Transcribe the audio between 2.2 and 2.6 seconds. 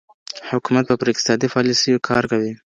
کوي.